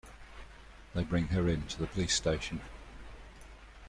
They 0.95 1.03
bring 1.03 1.27
her 1.27 1.47
in 1.47 1.67
to 1.67 1.77
the 1.77 1.85
police 1.85 2.15
station. 2.15 2.61